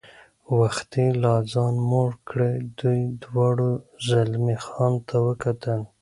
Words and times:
وختي 0.57 1.05
لا 1.23 1.35
ځان 1.53 1.75
موړ 1.89 2.09
کړی، 2.29 2.53
دوی 2.79 3.01
دواړو 3.23 3.69
زلمی 4.07 4.57
خان 4.65 4.93
ته 5.07 5.15
وکتل. 5.27 5.81